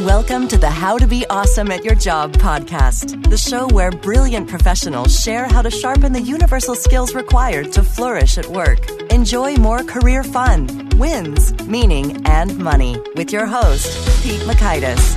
[0.00, 4.48] Welcome to the How to Be Awesome at Your Job podcast, the show where brilliant
[4.48, 8.90] professionals share how to sharpen the universal skills required to flourish at work.
[9.12, 13.86] Enjoy more career fun, wins, meaning, and money with your host,
[14.24, 15.14] Pete Mockaitis.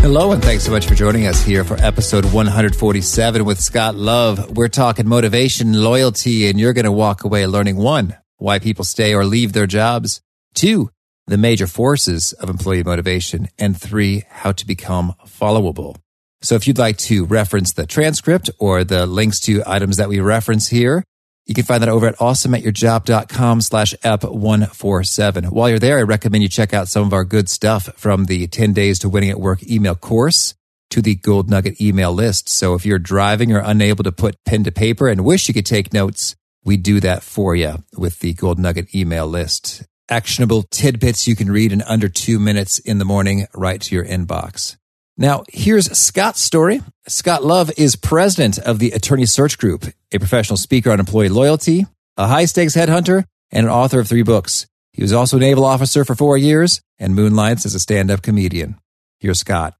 [0.00, 4.54] Hello, and thanks so much for joining us here for episode 147 with Scott Love.
[4.54, 9.14] We're talking motivation, loyalty, and you're going to walk away learning one, why people stay
[9.14, 10.20] or leave their jobs,
[10.54, 10.90] two,
[11.26, 15.96] the major forces of employee motivation, and three, how to become followable.
[16.40, 20.20] So if you'd like to reference the transcript or the links to items that we
[20.20, 21.04] reference here,
[21.46, 25.50] you can find that over at awesomeatyourjob.com slash ep147.
[25.50, 28.46] While you're there, I recommend you check out some of our good stuff from the
[28.46, 30.54] 10 days to winning at work email course
[30.90, 32.48] to the gold nugget email list.
[32.48, 35.66] So if you're driving or unable to put pen to paper and wish you could
[35.66, 39.84] take notes, we do that for you with the gold nugget email list.
[40.08, 44.04] Actionable tidbits you can read in under two minutes in the morning right to your
[44.04, 44.76] inbox.
[45.16, 46.80] Now, here's Scott's story.
[47.08, 51.86] Scott Love is president of the Attorney Search Group, a professional speaker on employee loyalty,
[52.16, 54.66] a high stakes headhunter, and an author of three books.
[54.92, 58.22] He was also a naval officer for four years and moonlights as a stand up
[58.22, 58.76] comedian.
[59.20, 59.74] Here's Scott.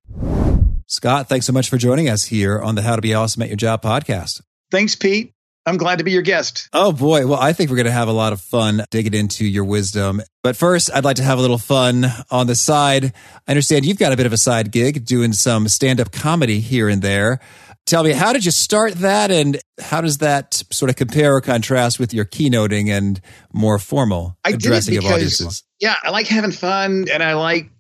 [0.86, 3.48] Scott, thanks so much for joining us here on the How to Be Awesome at
[3.48, 4.42] Your Job podcast.
[4.70, 5.32] Thanks, Pete.
[5.69, 6.69] I'm glad to be your guest.
[6.72, 7.27] Oh boy.
[7.27, 10.22] Well, I think we're going to have a lot of fun digging into your wisdom.
[10.42, 13.12] But first, I'd like to have a little fun on the side.
[13.47, 16.60] I understand you've got a bit of a side gig doing some stand up comedy
[16.60, 17.41] here and there.
[17.84, 21.41] Tell me, how did you start that and how does that sort of compare or
[21.41, 23.20] contrast with your keynoting and
[23.53, 25.64] more formal I addressing it of audiences?
[25.80, 27.70] Yeah, I like having fun and I like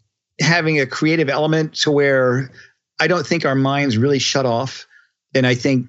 [0.40, 2.50] having a creative element to where
[3.00, 4.86] I don't think our minds really shut off.
[5.34, 5.88] And I think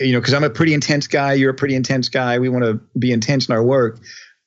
[0.00, 2.38] you know, because I'm a pretty intense guy, you're a pretty intense guy.
[2.38, 3.98] We want to be intense in our work.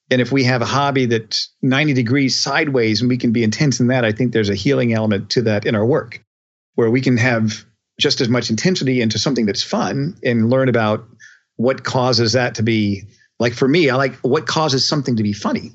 [0.09, 3.79] And if we have a hobby that's 90 degrees sideways and we can be intense
[3.79, 6.23] in that, I think there's a healing element to that in our work
[6.75, 7.65] where we can have
[7.99, 11.05] just as much intensity into something that's fun and learn about
[11.55, 13.03] what causes that to be
[13.39, 15.73] like for me, I like what causes something to be funny.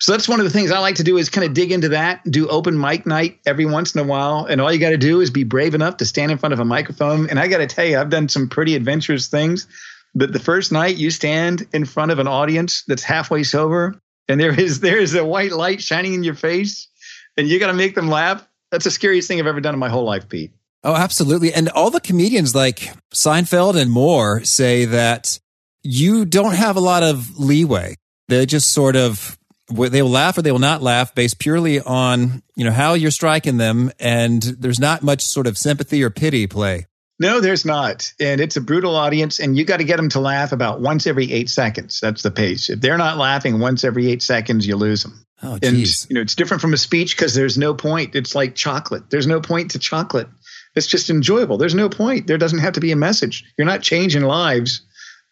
[0.00, 1.90] So that's one of the things I like to do is kind of dig into
[1.90, 4.44] that, do open mic night every once in a while.
[4.44, 6.60] And all you got to do is be brave enough to stand in front of
[6.60, 7.30] a microphone.
[7.30, 9.66] And I got to tell you, I've done some pretty adventurous things.
[10.14, 14.40] But the first night you stand in front of an audience that's halfway sober and
[14.40, 16.88] there is there is a white light shining in your face
[17.36, 18.46] and you got to make them laugh.
[18.70, 20.52] That's the scariest thing I've ever done in my whole life, Pete.
[20.82, 21.52] Oh, absolutely.
[21.52, 25.38] And all the comedians like Seinfeld and more say that
[25.82, 27.96] you don't have a lot of leeway.
[28.28, 29.38] They just sort of
[29.68, 33.10] they will laugh or they will not laugh based purely on you know how you're
[33.10, 36.86] striking them and there's not much sort of sympathy or pity play.
[37.20, 38.12] No there's not.
[38.20, 41.06] And it's a brutal audience and you got to get them to laugh about once
[41.06, 42.00] every eight seconds.
[42.00, 42.68] That's the pace.
[42.68, 46.20] If they're not laughing once every eight seconds you lose them oh, and you know
[46.20, 48.14] it's different from a speech because there's no point.
[48.14, 49.10] It's like chocolate.
[49.10, 50.28] There's no point to chocolate.
[50.74, 51.56] It's just enjoyable.
[51.56, 52.26] There's no point.
[52.26, 53.44] There doesn't have to be a message.
[53.56, 54.82] You're not changing lives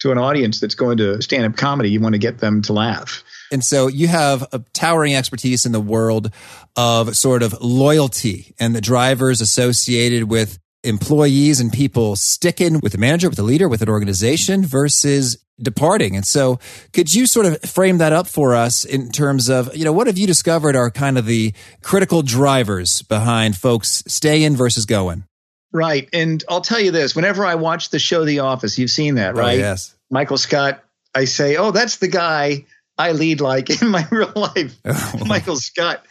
[0.03, 2.73] to an audience that's going to stand up comedy you want to get them to
[2.73, 6.31] laugh and so you have a towering expertise in the world
[6.75, 12.97] of sort of loyalty and the drivers associated with employees and people sticking with the
[12.97, 16.15] manager, with the leader, with an organization versus departing.
[16.15, 16.59] And so
[16.91, 20.07] could you sort of frame that up for us in terms of, you know, what
[20.07, 25.25] have you discovered are kind of the critical drivers behind folks staying versus going?
[25.71, 26.09] Right.
[26.11, 29.35] And I'll tell you this, whenever I watch the show The Office, you've seen that,
[29.35, 29.55] oh, right?
[29.55, 29.92] Oh, yes.
[30.13, 30.83] Michael Scott,
[31.15, 32.65] I say, "Oh, that's the guy
[32.97, 35.25] I lead like in my real life, oh.
[35.25, 36.05] Michael Scott.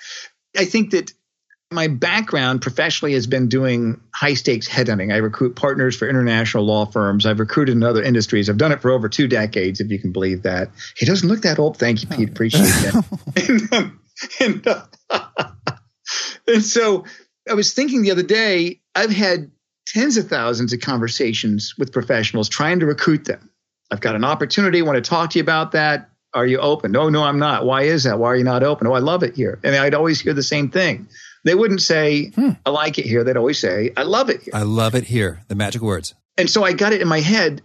[0.57, 1.13] I think that
[1.71, 5.13] my background professionally has been doing high stakes headhunting.
[5.13, 7.25] I recruit partners for international law firms.
[7.25, 8.51] I've recruited in other industries.
[8.51, 10.71] I've done it for over two decades, if you can believe that.
[10.97, 11.79] He doesn't look that old.
[11.79, 12.29] Thank you, Pete.
[12.29, 13.05] Appreciate that.
[13.49, 14.01] and, um,
[14.41, 14.85] and, uh,
[16.47, 17.07] and so
[17.49, 19.51] I was thinking the other day, I've had
[19.87, 23.49] tens of thousands of conversations with professionals trying to recruit them.
[23.93, 26.93] I've got an opportunity, I want to talk to you about that are you open?
[26.93, 27.67] No, no, I'm not.
[27.67, 28.19] Why is that?
[28.19, 28.87] Why are you not open?
[28.87, 29.61] Oh, I love it here.
[29.63, 31.09] And I'd always hear the same thing.
[31.45, 32.51] They wouldn't say, hmm.
[32.65, 33.25] I like it here.
[33.25, 34.53] They'd always say, I love it here.
[34.55, 35.43] I love it here.
[35.49, 36.15] The magic words.
[36.39, 37.63] And so I got it in my head.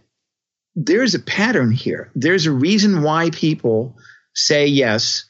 [0.75, 2.11] There's a pattern here.
[2.13, 3.97] There's a reason why people
[4.33, 5.25] say yes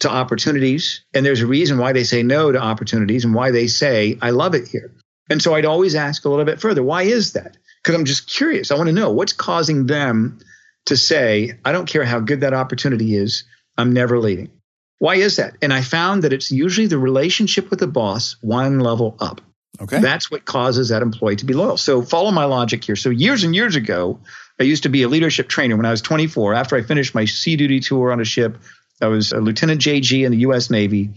[0.00, 1.04] to opportunities.
[1.14, 4.30] And there's a reason why they say no to opportunities and why they say, I
[4.30, 4.92] love it here.
[5.30, 7.56] And so I'd always ask a little bit further, why is that?
[7.84, 8.70] Because I'm just curious.
[8.70, 10.38] I want to know what's causing them
[10.86, 13.44] to say, I don't care how good that opportunity is,
[13.76, 14.50] I'm never leaving.
[14.98, 15.56] Why is that?
[15.60, 19.42] And I found that it's usually the relationship with the boss one level up.
[19.80, 20.00] Okay.
[20.00, 21.76] That's what causes that employee to be loyal.
[21.76, 22.96] So follow my logic here.
[22.96, 24.20] So years and years ago,
[24.58, 26.54] I used to be a leadership trainer when I was 24.
[26.54, 28.58] After I finished my sea duty tour on a ship,
[29.02, 30.70] I was a Lieutenant JG in the U.S.
[30.70, 31.10] Navy.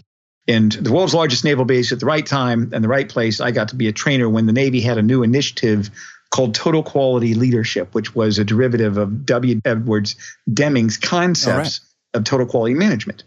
[0.48, 3.42] And the world's largest naval base at the right time and the right place.
[3.42, 5.92] I got to be a trainer when the Navy had a new initiative
[6.38, 9.60] called Total Quality Leadership, which was a derivative of W.
[9.66, 10.16] Edwards
[10.48, 12.20] Deming's concepts right.
[12.20, 13.24] of total quality management.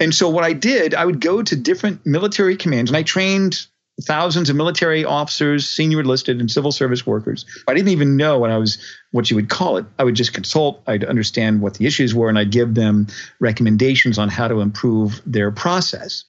[0.00, 3.66] And so what I did, I would go to different military commands and I trained
[4.02, 7.46] thousands of military officers, senior enlisted and civil service workers.
[7.68, 9.86] I didn't even know what I was what you would call it.
[9.96, 13.06] I would just consult, I'd understand what the issues were and I'd give them
[13.38, 16.24] recommendations on how to improve their process.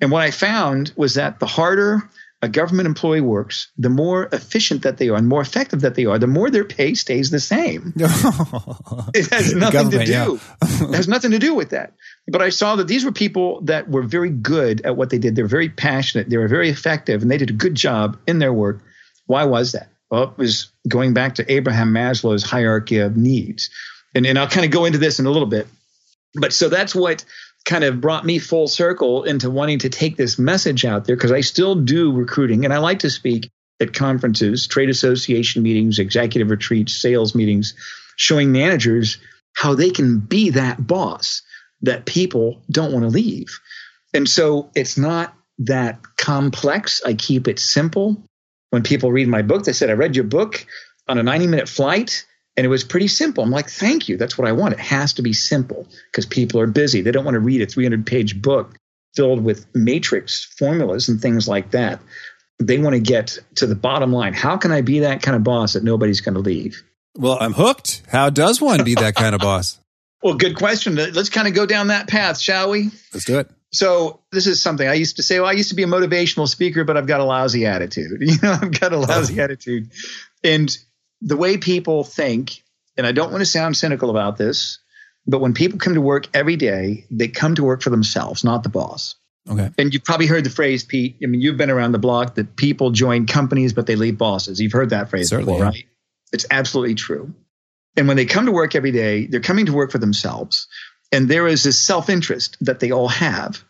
[0.00, 2.10] And what I found was that the harder
[2.42, 6.06] a government employee works, the more efficient that they are and more effective that they
[6.06, 7.92] are, the more their pay stays the same.
[7.96, 10.10] it has nothing to do.
[10.10, 10.38] Yeah.
[10.62, 11.92] it has nothing to do with that.
[12.26, 15.36] But I saw that these were people that were very good at what they did.
[15.36, 16.30] They were very passionate.
[16.30, 18.80] They were very effective, and they did a good job in their work.
[19.26, 19.90] Why was that?
[20.10, 23.70] Well, it was going back to Abraham Maslow's hierarchy of needs.
[24.14, 25.66] And, and I'll kind of go into this in a little bit.
[26.34, 27.24] But so that's what
[27.64, 31.32] kind of brought me full circle into wanting to take this message out there because
[31.32, 36.50] I still do recruiting and I like to speak at conferences, trade association meetings, executive
[36.50, 37.74] retreats, sales meetings,
[38.16, 39.18] showing managers
[39.54, 41.42] how they can be that boss
[41.82, 43.60] that people don't want to leave.
[44.12, 47.02] And so it's not that complex.
[47.04, 48.22] I keep it simple.
[48.70, 50.66] When people read my book, they said, I read your book
[51.08, 52.26] on a 90 minute flight
[52.60, 53.42] and it was pretty simple.
[53.42, 54.18] I'm like, thank you.
[54.18, 54.74] That's what I want.
[54.74, 57.00] It has to be simple because people are busy.
[57.00, 58.76] They don't want to read a 300 page book
[59.16, 62.00] filled with matrix formulas and things like that.
[62.58, 64.34] They want to get to the bottom line.
[64.34, 66.82] How can I be that kind of boss that nobody's going to leave?
[67.16, 68.02] Well, I'm hooked.
[68.08, 69.80] How does one be that kind of boss?
[70.22, 70.96] well, good question.
[70.96, 72.90] Let's kind of go down that path, shall we?
[73.14, 73.50] Let's do it.
[73.72, 75.40] So this is something I used to say.
[75.40, 78.20] Well, I used to be a motivational speaker, but I've got a lousy attitude.
[78.20, 79.44] You know, I've got a lousy oh.
[79.44, 79.92] attitude,
[80.44, 80.76] and
[81.20, 82.62] the way people think,
[82.96, 84.78] and I don't want to sound cynical about this,
[85.26, 88.62] but when people come to work every day, they come to work for themselves, not
[88.62, 89.16] the boss.
[89.48, 89.70] Okay.
[89.78, 91.16] And you've probably heard the phrase, Pete.
[91.22, 94.60] I mean, you've been around the block that people join companies, but they leave bosses.
[94.60, 95.70] You've heard that phrase Certainly, before, yeah.
[95.70, 95.84] right?
[96.32, 97.34] It's absolutely true.
[97.96, 100.68] And when they come to work every day, they're coming to work for themselves.
[101.12, 103.64] And there is this self interest that they all have.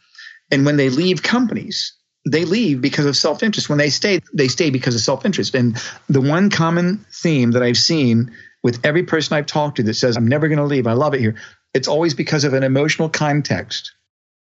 [0.50, 1.94] And when they leave companies,
[2.28, 3.68] they leave because of self interest.
[3.68, 5.54] When they stay, they stay because of self interest.
[5.54, 5.76] And
[6.08, 8.32] the one common theme that I've seen
[8.62, 11.14] with every person I've talked to that says, I'm never going to leave, I love
[11.14, 11.36] it here,
[11.72, 13.92] it's always because of an emotional context.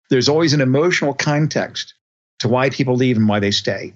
[0.08, 1.94] There's always an emotional context
[2.38, 3.94] to why people leave and why they stay.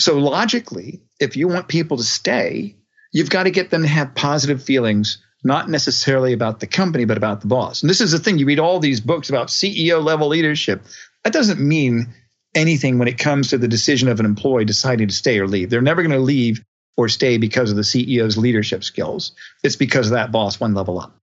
[0.00, 2.76] So logically, if you want people to stay,
[3.12, 7.16] you've got to get them to have positive feelings, not necessarily about the company, but
[7.16, 7.82] about the boss.
[7.82, 10.82] And this is the thing you read all these books about CEO level leadership.
[11.22, 12.12] That doesn't mean
[12.54, 15.70] anything when it comes to the decision of an employee deciding to stay or leave.
[15.70, 16.64] They're never going to leave
[16.96, 19.32] or stay because of the CEO's leadership skills.
[19.62, 21.16] It's because of that boss one level up.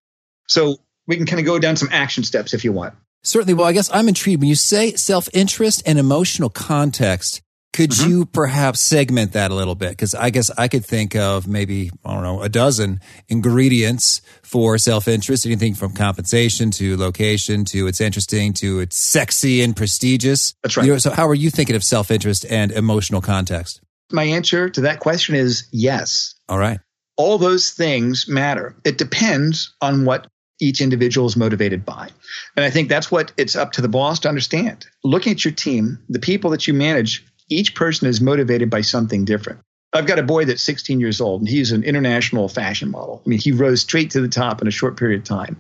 [0.47, 2.93] So we can kind of go down some action steps if you want.
[3.23, 3.53] Certainly.
[3.53, 7.41] Well, I guess I'm intrigued when you say self interest and emotional context.
[7.73, 8.09] Could mm-hmm.
[8.09, 9.91] you perhaps segment that a little bit?
[9.91, 14.77] Because I guess I could think of maybe, I don't know, a dozen ingredients for
[14.77, 20.53] self interest, anything from compensation to location to it's interesting to it's sexy and prestigious.
[20.63, 20.85] That's right.
[20.85, 23.81] You know, so, how are you thinking of self interest and emotional context?
[24.11, 26.35] My answer to that question is yes.
[26.49, 26.79] All right.
[27.15, 28.75] All those things matter.
[28.83, 30.27] It depends on what
[30.61, 32.09] each individual is motivated by.
[32.55, 34.85] And I think that's what it's up to the boss to understand.
[35.03, 39.25] Looking at your team, the people that you manage each person is motivated by something
[39.25, 39.59] different.
[39.93, 43.21] I've got a boy that's 16 years old, and he's an international fashion model.
[43.25, 45.59] I mean, he rose straight to the top in a short period of time.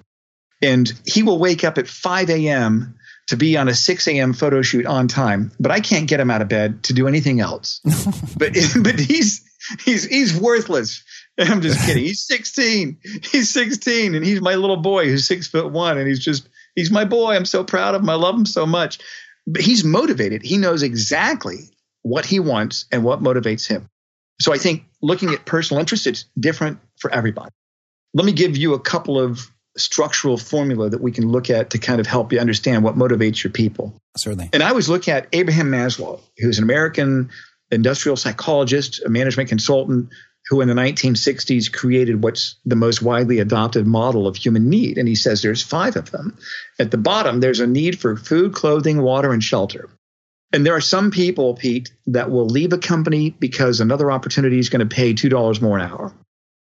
[0.61, 2.95] And he will wake up at 5 a.m.
[3.27, 4.33] to be on a 6 a.m.
[4.33, 7.39] photo shoot on time, but I can't get him out of bed to do anything
[7.39, 7.81] else.
[8.37, 9.41] but but he's
[9.83, 11.03] he's he's worthless.
[11.37, 12.03] I'm just kidding.
[12.03, 12.99] He's 16.
[13.23, 16.91] He's 16, and he's my little boy who's six foot one, and he's just he's
[16.91, 17.35] my boy.
[17.35, 18.09] I'm so proud of him.
[18.09, 18.99] I love him so much.
[19.47, 20.43] But he's motivated.
[20.43, 21.71] He knows exactly
[22.01, 23.87] what he wants and what motivates him.
[24.39, 27.51] So I think looking at personal interest, it's different for everybody.
[28.13, 31.77] Let me give you a couple of structural formula that we can look at to
[31.77, 33.95] kind of help you understand what motivates your people.
[34.17, 34.49] Certainly.
[34.51, 37.29] And I was looking at Abraham Maslow, who's an American
[37.69, 40.09] industrial psychologist, a management consultant
[40.49, 44.97] who in the 1960s created what's the most widely adopted model of human need.
[44.97, 46.37] And he says there's five of them.
[46.79, 49.89] At the bottom, there's a need for food, clothing, water, and shelter.
[50.53, 54.69] And there are some people, Pete, that will leave a company because another opportunity is
[54.69, 56.13] going to pay $2 more an hour.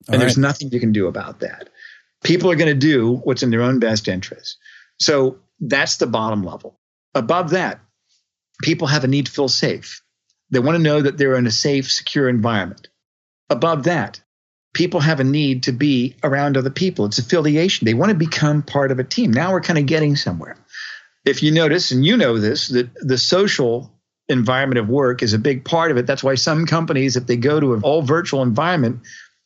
[0.08, 0.20] And right.
[0.20, 1.70] there's nothing you can do about that.
[2.24, 4.58] People are going to do what's in their own best interest.
[5.00, 6.80] So that's the bottom level.
[7.14, 7.80] Above that,
[8.62, 10.02] people have a need to feel safe.
[10.50, 12.88] They want to know that they're in a safe, secure environment.
[13.50, 14.22] Above that,
[14.74, 17.06] people have a need to be around other people.
[17.06, 17.86] It's affiliation.
[17.86, 19.32] They want to become part of a team.
[19.32, 20.58] Now we're kind of getting somewhere.
[21.26, 23.92] If you notice, and you know this, that the social
[24.30, 26.08] environment of work is a big part of it.
[26.08, 29.02] That's why some companies, if they go to an all virtual environment,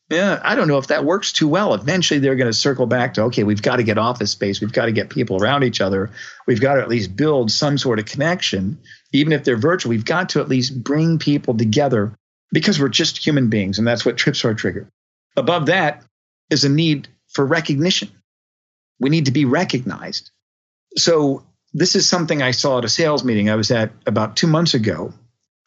[0.10, 1.74] yeah, I don't know if that works too well.
[1.76, 4.60] Eventually, they're going to circle back to okay, we've got to get office space.
[4.60, 6.10] We've got to get people around each other.
[6.48, 8.80] We've got to at least build some sort of connection.
[9.14, 12.14] Even if they're virtual, we've got to at least bring people together
[12.52, 14.90] because we're just human beings, and that's what trips our trigger.
[15.38, 16.04] Above that
[16.50, 18.10] is a need for recognition.
[19.00, 20.32] We need to be recognized.
[20.98, 24.48] So, this is something I saw at a sales meeting I was at about two
[24.48, 25.14] months ago.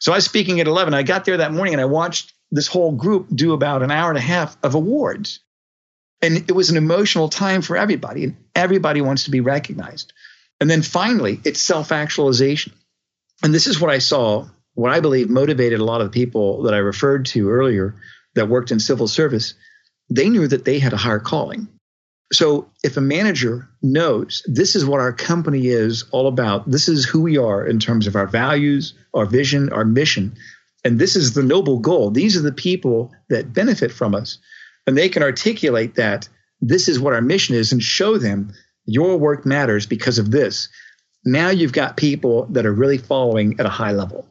[0.00, 0.94] So, I was speaking at 11.
[0.94, 4.11] I got there that morning and I watched this whole group do about an hour
[4.11, 5.40] and a half of awards.
[6.21, 10.12] And it was an emotional time for everybody, and everybody wants to be recognized.
[10.61, 12.73] And then finally, it's self actualization.
[13.42, 16.62] And this is what I saw, what I believe motivated a lot of the people
[16.62, 17.97] that I referred to earlier
[18.35, 19.54] that worked in civil service.
[20.11, 21.68] They knew that they had a higher calling.
[22.33, 27.05] So if a manager knows this is what our company is all about, this is
[27.05, 30.37] who we are in terms of our values, our vision, our mission,
[30.85, 32.11] and this is the noble goal.
[32.11, 34.39] These are the people that benefit from us.
[34.87, 36.29] And they can articulate that
[36.61, 38.53] this is what our mission is and show them
[38.85, 40.69] your work matters because of this.
[41.25, 44.27] Now you've got people that are really following at a high level.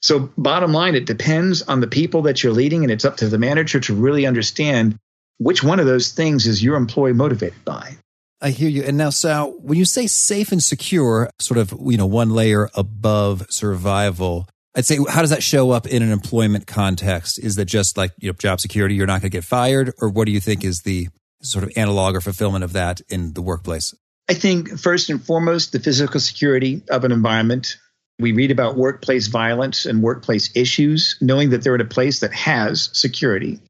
[0.00, 3.28] So, bottom line, it depends on the people that you're leading, and it's up to
[3.28, 4.98] the manager to really understand
[5.38, 7.96] which one of those things is your employee motivated by.
[8.40, 8.82] I hear you.
[8.82, 12.68] And now, Sal, when you say safe and secure, sort of, you know, one layer
[12.74, 17.38] above survival, I'd say, how does that show up in an employment context?
[17.38, 18.94] Is that just like you know, job security?
[18.94, 21.08] You're not going to get fired, or what do you think is the
[21.42, 23.94] sort of analog or fulfillment of that in the workplace?
[24.28, 27.78] I think first and foremost, the physical security of an environment.
[28.18, 32.32] We read about workplace violence and workplace issues, knowing that they're in a place that
[32.32, 33.60] has security.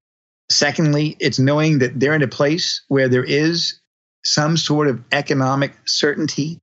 [0.48, 3.80] Secondly, it's knowing that they're in a place where there is
[4.24, 6.58] some sort of economic certainty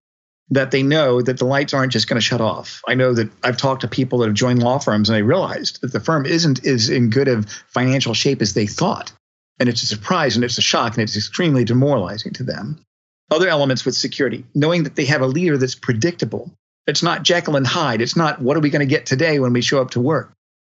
[0.49, 2.81] that they know that the lights aren't just going to shut off.
[2.87, 5.81] I know that I've talked to people that have joined law firms and they realized
[5.81, 9.11] that the firm isn't as in good of financial shape as they thought.
[9.59, 12.83] And it's a surprise and it's a shock and it's extremely demoralizing to them.
[13.31, 16.51] Other elements with security, knowing that they have a leader that's predictable.
[16.85, 18.01] It's not Jekyll and Hyde.
[18.01, 20.33] It's not what are we going to get today when we show up to work.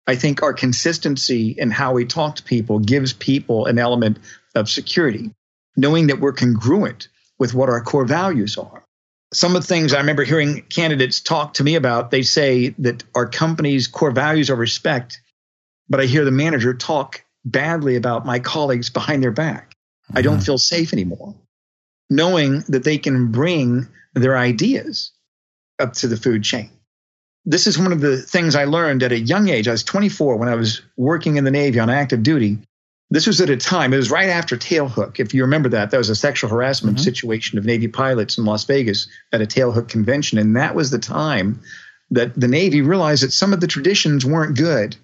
[0.06, 4.18] I think our consistency in how we talk to people gives people an element
[4.54, 5.30] of security,
[5.76, 7.08] knowing that we're congruent
[7.38, 8.84] with what our core values are
[9.34, 13.02] some of the things I remember hearing candidates talk to me about, they say that
[13.14, 15.20] our company's core values are respect,
[15.88, 19.70] but I hear the manager talk badly about my colleagues behind their back.
[19.70, 20.18] Mm-hmm.
[20.18, 20.44] I don't mm-hmm.
[20.44, 21.34] feel safe anymore.
[22.08, 25.12] Knowing that they can bring their ideas
[25.80, 26.70] up to the food chain.
[27.46, 29.68] This is one of the things I learned at a young age.
[29.68, 32.58] I was 24 when I was working in the Navy on active duty.
[33.10, 35.20] This was at a time, it was right after Tailhook.
[35.20, 37.04] If you remember that, that was a sexual harassment mm-hmm.
[37.04, 40.38] situation of Navy pilots in Las Vegas at a Tailhook convention.
[40.38, 41.60] And that was the time
[42.10, 44.96] that the Navy realized that some of the traditions weren't good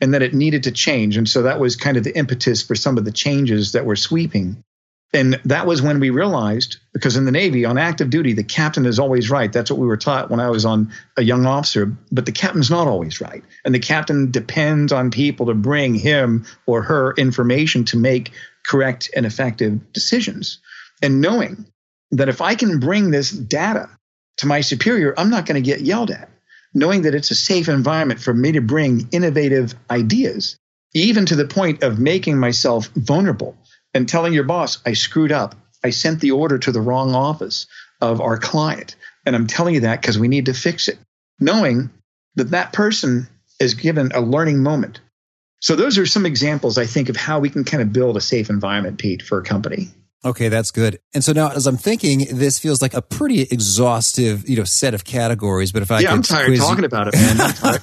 [0.00, 1.16] and that it needed to change.
[1.16, 3.96] And so that was kind of the impetus for some of the changes that were
[3.96, 4.62] sweeping.
[5.14, 8.84] And that was when we realized, because in the Navy, on active duty, the captain
[8.84, 9.50] is always right.
[9.50, 11.86] That's what we were taught when I was on a young officer.
[12.12, 13.42] But the captain's not always right.
[13.64, 18.32] And the captain depends on people to bring him or her information to make
[18.66, 20.60] correct and effective decisions.
[21.00, 21.64] And knowing
[22.10, 23.88] that if I can bring this data
[24.38, 26.28] to my superior, I'm not going to get yelled at.
[26.74, 30.58] Knowing that it's a safe environment for me to bring innovative ideas,
[30.94, 33.56] even to the point of making myself vulnerable
[33.94, 35.54] and telling your boss, I screwed up.
[35.84, 37.66] I sent the order to the wrong office
[38.00, 38.96] of our client.
[39.26, 40.98] And I'm telling you that because we need to fix it,
[41.40, 41.90] knowing
[42.36, 43.28] that that person
[43.60, 45.00] is given a learning moment.
[45.60, 48.20] So, those are some examples, I think, of how we can kind of build a
[48.20, 49.88] safe environment, Pete, for a company.
[50.24, 50.98] Okay, that's good.
[51.14, 54.94] And so now, as I'm thinking, this feels like a pretty exhaustive, you know, set
[54.94, 55.70] of categories.
[55.70, 57.36] But if I yeah, I'm tired talking you, about it, man.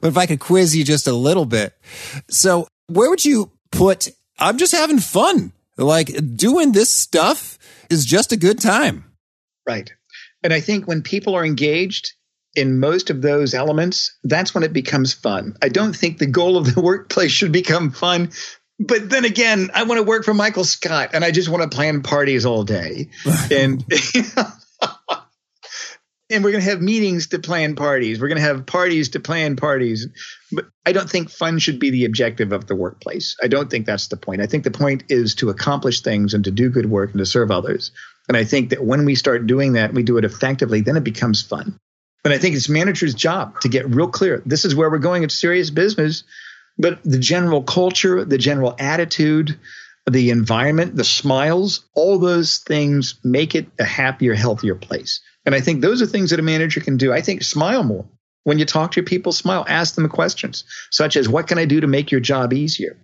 [0.00, 1.74] but if I could quiz you just a little bit,
[2.28, 4.10] so where would you put
[4.42, 5.52] I'm just having fun.
[5.78, 7.58] Like doing this stuff
[7.88, 9.04] is just a good time.
[9.66, 9.92] Right.
[10.42, 12.12] And I think when people are engaged
[12.54, 15.56] in most of those elements, that's when it becomes fun.
[15.62, 18.32] I don't think the goal of the workplace should become fun.
[18.80, 21.74] But then again, I want to work for Michael Scott and I just want to
[21.74, 23.10] plan parties all day.
[23.50, 23.84] and
[26.32, 28.20] and we're going to have meetings to plan parties.
[28.20, 30.08] We're going to have parties to plan parties.
[30.50, 33.36] But I don't think fun should be the objective of the workplace.
[33.42, 34.40] I don't think that's the point.
[34.40, 37.26] I think the point is to accomplish things and to do good work and to
[37.26, 37.92] serve others.
[38.28, 41.04] And I think that when we start doing that, we do it effectively, then it
[41.04, 41.78] becomes fun.
[42.24, 44.42] And I think it's manager's job to get real clear.
[44.46, 45.24] This is where we're going.
[45.24, 46.24] It's serious business.
[46.78, 49.58] But the general culture, the general attitude,
[50.10, 55.20] the environment, the smiles, all those things make it a happier, healthier place.
[55.44, 57.12] And I think those are things that a manager can do.
[57.12, 58.06] I think smile more.
[58.44, 61.64] When you talk to your people, smile, ask them questions such as, What can I
[61.64, 62.96] do to make your job easier?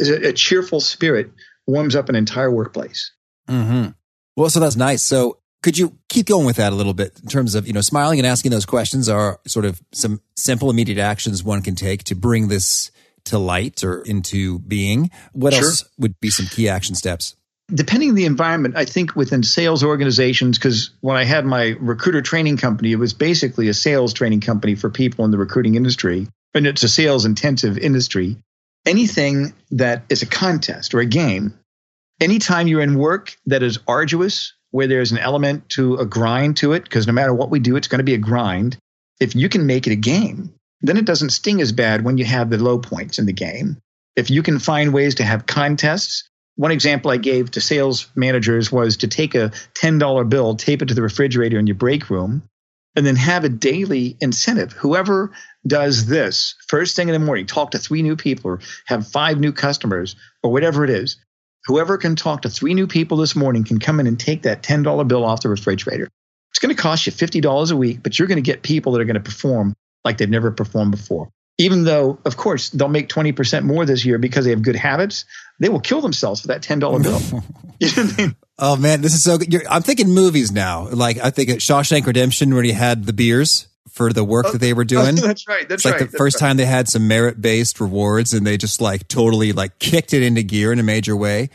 [0.00, 1.30] A, a cheerful spirit
[1.66, 3.12] warms up an entire workplace.
[3.48, 3.90] Mm-hmm.
[4.36, 5.02] Well, so that's nice.
[5.02, 7.80] So could you keep going with that a little bit in terms of, you know,
[7.80, 12.04] smiling and asking those questions are sort of some simple, immediate actions one can take
[12.04, 12.90] to bring this
[13.24, 15.10] to light or into being?
[15.32, 15.64] What sure.
[15.64, 17.36] else would be some key action steps?
[17.68, 22.20] Depending on the environment, I think within sales organizations, because when I had my recruiter
[22.20, 26.28] training company, it was basically a sales training company for people in the recruiting industry.
[26.54, 28.36] And it's a sales intensive industry.
[28.84, 31.54] Anything that is a contest or a game,
[32.20, 36.72] anytime you're in work that is arduous, where there's an element to a grind to
[36.72, 38.76] it, because no matter what we do, it's going to be a grind.
[39.20, 42.24] If you can make it a game, then it doesn't sting as bad when you
[42.24, 43.78] have the low points in the game.
[44.16, 48.70] If you can find ways to have contests, one example I gave to sales managers
[48.70, 52.42] was to take a $10 bill, tape it to the refrigerator in your break room,
[52.94, 54.72] and then have a daily incentive.
[54.72, 55.32] Whoever
[55.66, 59.40] does this first thing in the morning, talk to three new people or have five
[59.40, 61.16] new customers or whatever it is,
[61.64, 64.62] whoever can talk to three new people this morning can come in and take that
[64.62, 66.08] $10 bill off the refrigerator.
[66.50, 69.00] It's going to cost you $50 a week, but you're going to get people that
[69.00, 71.30] are going to perform like they've never performed before.
[71.58, 75.26] Even though, of course, they'll make 20% more this year because they have good habits,
[75.60, 77.42] they will kill themselves for that $10 bill.
[77.78, 78.36] you know I mean?
[78.58, 79.52] Oh man, this is so good.
[79.52, 80.88] You're, I'm thinking movies now.
[80.88, 84.58] Like I think Shawshank Redemption where he had the beers for the work oh, that
[84.58, 85.18] they were oh, doing.
[85.18, 85.68] Oh, that's right.
[85.68, 85.72] That's right.
[85.72, 86.48] it's like right, the first right.
[86.48, 90.22] time they had some merit based rewards and they just like totally like kicked it
[90.22, 91.50] into gear in a major way.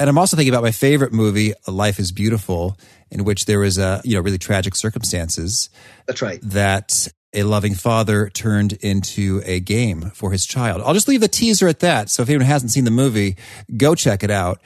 [0.00, 2.78] And I'm also thinking about my favorite movie, Life is Beautiful,
[3.10, 5.70] in which there was a, you know, really tragic circumstances.
[6.06, 6.40] That's right.
[6.42, 10.82] That a loving father turned into a game for his child.
[10.84, 12.10] I'll just leave the teaser at that.
[12.10, 13.36] So if anyone hasn't seen the movie,
[13.76, 14.60] go check it out.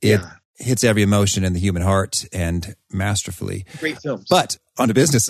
[0.00, 0.30] It yeah.
[0.56, 3.64] hits every emotion in the human heart and masterfully.
[3.78, 4.26] Great films.
[4.28, 5.28] But on to business.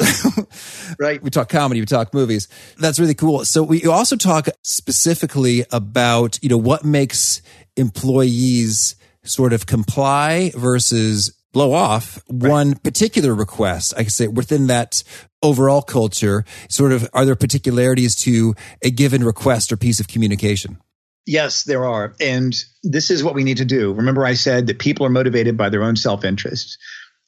[0.99, 1.23] right.
[1.23, 2.49] We talk comedy, we talk movies.
[2.79, 3.45] That's really cool.
[3.45, 7.43] So we also talk specifically about, you know, what makes
[7.77, 12.51] employees sort of comply versus blow off right.
[12.51, 13.95] one particular request.
[13.97, 15.03] I could say within that
[15.43, 20.79] overall culture, sort of, are there particularities to a given request or piece of communication?
[21.27, 22.15] Yes, there are.
[22.21, 23.93] And this is what we need to do.
[23.93, 26.79] Remember, I said that people are motivated by their own self interest.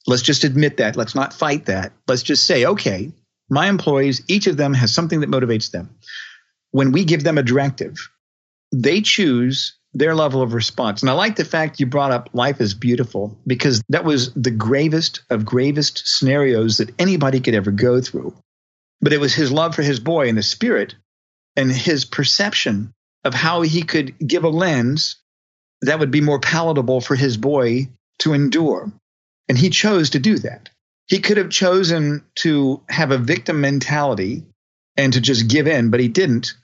[0.07, 0.97] Let's just admit that.
[0.97, 1.93] Let's not fight that.
[2.09, 3.13] Let's just say, okay,
[3.49, 5.97] my employees, each of them has something that motivates them.
[6.73, 7.97] When we give them a directive,
[8.73, 11.03] they choose their level of response.
[11.03, 14.51] And I like the fact you brought up life is beautiful because that was the
[14.51, 18.35] gravest of gravest scenarios that anybody could ever go through.
[19.01, 20.97] But it was his love for his boy and the spirit
[21.57, 22.93] and his perception
[23.25, 25.17] of how he could give a lens
[25.83, 28.93] that would be more palatable for his boy to endure.
[29.49, 30.71] And he chose to do that.
[31.07, 34.45] He could have chosen to have a victim mentality
[34.97, 36.55] and to just give in, but he didn't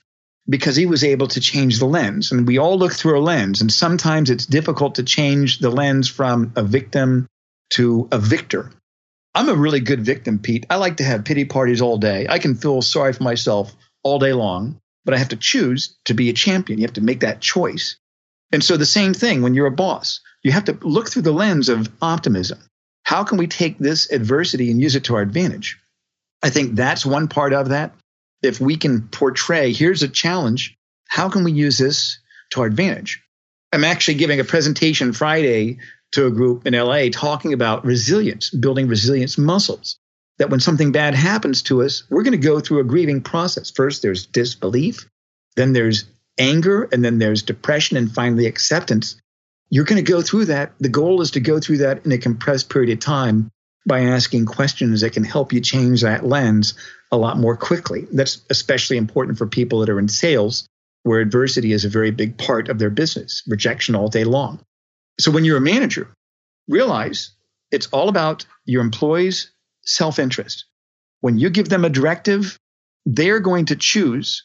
[0.48, 2.32] because he was able to change the lens.
[2.32, 6.08] And we all look through a lens, and sometimes it's difficult to change the lens
[6.08, 7.26] from a victim
[7.74, 8.70] to a victor.
[9.34, 10.66] I'm a really good victim, Pete.
[10.68, 12.26] I like to have pity parties all day.
[12.28, 13.72] I can feel sorry for myself
[14.02, 16.78] all day long, but I have to choose to be a champion.
[16.78, 17.96] You have to make that choice.
[18.50, 21.32] And so the same thing when you're a boss, you have to look through the
[21.32, 22.58] lens of optimism.
[23.04, 25.78] How can we take this adversity and use it to our advantage?
[26.42, 27.92] I think that's one part of that
[28.42, 30.76] if we can portray here's a challenge,
[31.08, 32.18] how can we use this
[32.50, 33.22] to our advantage?
[33.72, 35.78] I'm actually giving a presentation Friday
[36.12, 39.98] to a group in LA talking about resilience, building resilience muscles.
[40.38, 43.70] That when something bad happens to us, we're going to go through a grieving process.
[43.70, 45.08] First, there's disbelief,
[45.54, 46.06] then there's
[46.38, 49.20] anger, and then there's depression, and finally acceptance.
[49.68, 50.72] You're going to go through that.
[50.78, 53.50] The goal is to go through that in a compressed period of time
[53.86, 56.74] by asking questions that can help you change that lens
[57.10, 58.06] a lot more quickly.
[58.12, 60.66] That's especially important for people that are in sales,
[61.02, 64.60] where adversity is a very big part of their business, rejection all day long.
[65.18, 66.08] So when you're a manager,
[66.68, 67.32] realize
[67.70, 69.50] it's all about your employees'
[69.82, 70.64] self interest.
[71.20, 72.58] When you give them a directive,
[73.06, 74.44] they're going to choose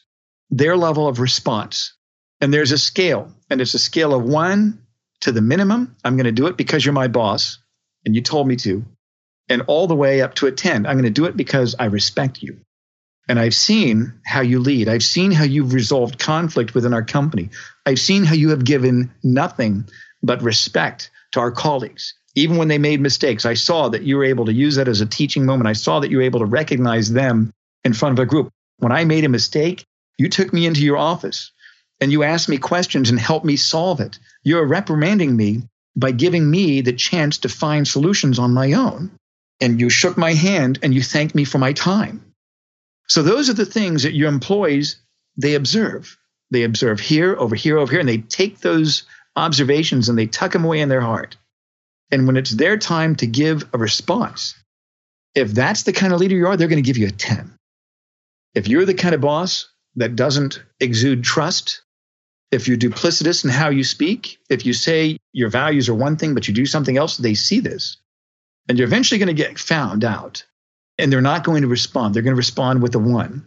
[0.50, 1.94] their level of response.
[2.40, 4.86] And there's a scale, and it's a scale of one
[5.22, 5.96] to the minimum.
[6.04, 7.58] I'm going to do it because you're my boss
[8.04, 8.84] and you told me to
[9.48, 10.86] and all the way up to a 10.
[10.86, 12.58] I'm going to do it because I respect you.
[13.28, 14.88] And I've seen how you lead.
[14.88, 17.50] I've seen how you've resolved conflict within our company.
[17.84, 19.88] I've seen how you have given nothing
[20.22, 22.14] but respect to our colleagues.
[22.36, 25.00] Even when they made mistakes, I saw that you were able to use that as
[25.00, 25.68] a teaching moment.
[25.68, 27.52] I saw that you were able to recognize them
[27.84, 28.50] in front of a group.
[28.78, 29.84] When I made a mistake,
[30.18, 31.52] you took me into your office
[32.00, 34.18] and you asked me questions and helped me solve it.
[34.44, 35.62] You're reprimanding me
[35.96, 39.10] by giving me the chance to find solutions on my own.
[39.60, 42.34] And you shook my hand and you thanked me for my time.
[43.08, 45.00] So those are the things that your employees
[45.36, 46.16] they observe.
[46.50, 50.52] They observe here, over here, over here, and they take those observations and they tuck
[50.52, 51.36] them away in their heart.
[52.10, 54.54] And when it's their time to give a response,
[55.34, 57.52] if that's the kind of leader you are, they're going to give you a 10.
[58.54, 61.82] If you're the kind of boss that doesn't exude trust,
[62.50, 66.34] if you're duplicitous in how you speak, if you say your values are one thing,
[66.34, 67.98] but you do something else, they see this.
[68.68, 70.44] And you're eventually going to get found out.
[70.98, 72.14] And they're not going to respond.
[72.14, 73.46] They're going to respond with a one.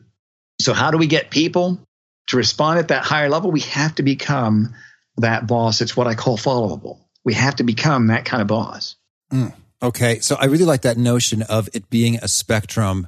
[0.62, 1.80] So, how do we get people
[2.28, 3.52] to respond at that higher level?
[3.52, 4.76] We have to become
[5.18, 5.82] that boss.
[5.82, 7.00] It's what I call followable.
[7.26, 8.96] We have to become that kind of boss.
[9.32, 10.20] Mm, okay.
[10.20, 13.08] So, I really like that notion of it being a spectrum.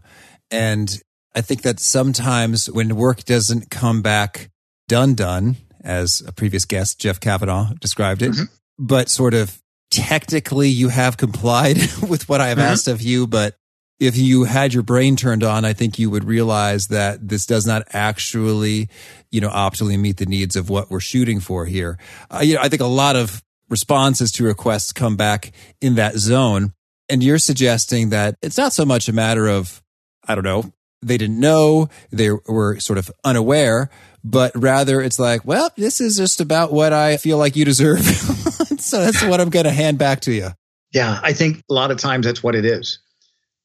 [0.49, 0.99] And
[1.35, 4.49] I think that sometimes when work doesn't come back
[4.87, 8.43] done, done, as a previous guest, Jeff Kavanaugh, described it, mm-hmm.
[8.77, 11.77] but sort of technically you have complied
[12.09, 12.67] with what I have mm-hmm.
[12.67, 13.55] asked of you, but
[13.99, 17.67] if you had your brain turned on, I think you would realize that this does
[17.67, 18.89] not actually,
[19.29, 21.99] you know, optimally meet the needs of what we're shooting for here.
[22.31, 25.51] Uh, you know, I think a lot of responses to requests come back
[25.81, 26.73] in that zone.
[27.09, 29.83] And you're suggesting that it's not so much a matter of,
[30.27, 30.73] I don't know,
[31.03, 33.91] they didn't know, they were sort of unaware,
[34.23, 37.99] but rather it's like, well, this is just about what I feel like you deserve.
[38.81, 40.49] so that's what I'm going to hand back to you.
[40.93, 42.99] Yeah, I think a lot of times that's what it is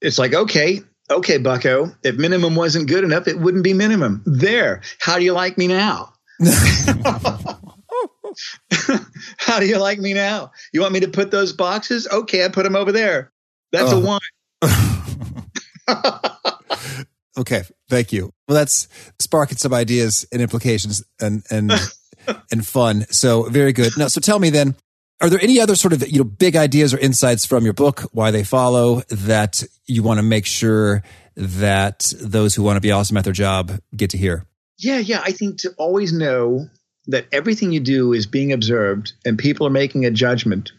[0.00, 4.22] it's like, okay, okay, Bucko, if minimum wasn't good enough, it wouldn't be minimum.
[4.26, 4.82] There.
[5.00, 6.12] How do you like me now?
[9.38, 10.52] How do you like me now?
[10.72, 12.08] You want me to put those boxes?
[12.08, 13.32] Okay, I put them over there.
[13.72, 14.00] That's oh.
[14.00, 14.20] a one.
[17.38, 18.32] okay, thank you.
[18.46, 21.72] Well, that's sparking some ideas and implications and and
[22.52, 23.06] and fun.
[23.10, 23.96] So very good.
[23.96, 24.74] Now, so tell me then,
[25.20, 28.02] are there any other sort of you know big ideas or insights from your book,
[28.12, 31.02] why they follow, that you want to make sure
[31.36, 34.46] that those who want to be awesome at their job get to hear?
[34.78, 35.22] Yeah, yeah.
[35.24, 36.68] I think to always know
[37.06, 40.72] that everything you do is being observed and people are making a judgment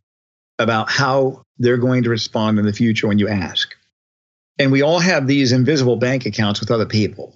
[0.60, 3.76] about how they're going to respond in the future when you ask.
[4.60, 7.36] And we all have these invisible bank accounts with other people,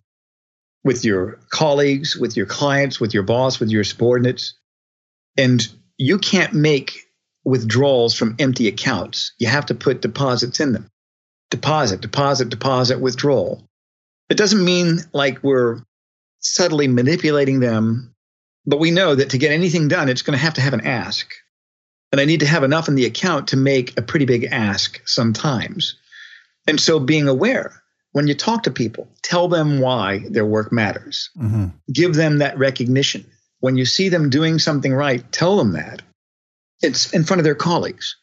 [0.84, 4.56] with your colleagues, with your clients, with your boss, with your subordinates.
[5.38, 5.66] And
[6.02, 6.94] you can't make
[7.44, 9.34] withdrawals from empty accounts.
[9.38, 10.90] You have to put deposits in them.
[11.52, 13.70] Deposit, deposit, deposit, withdrawal.
[14.28, 15.84] It doesn't mean like we're
[16.40, 18.16] subtly manipulating them,
[18.66, 20.88] but we know that to get anything done, it's going to have to have an
[20.88, 21.28] ask.
[22.12, 25.08] And I need to have enough in the account to make a pretty big ask
[25.08, 25.98] sometimes.
[26.68, 31.30] And so being aware when you talk to people, tell them why their work matters.
[31.38, 31.68] Mm-hmm.
[31.94, 33.26] Give them that recognition
[33.62, 36.02] when you see them doing something right, tell them that.
[36.82, 38.18] It's in front of their colleagues.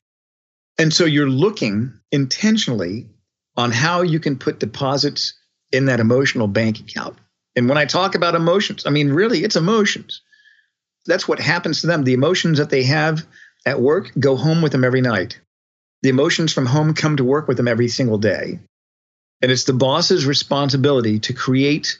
[0.78, 3.08] And so you're looking intentionally
[3.56, 5.34] on how you can put deposits
[5.72, 7.18] in that emotional bank account.
[7.56, 10.22] And when I talk about emotions, I mean, really, it's emotions.
[11.06, 12.04] That's what happens to them.
[12.04, 13.26] The emotions that they have
[13.64, 15.40] at work go home with them every night.
[16.02, 18.60] The emotions from home come to work with them every single day.
[19.40, 21.98] And it's the boss's responsibility to create